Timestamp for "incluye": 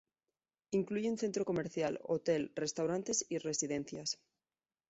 0.71-1.11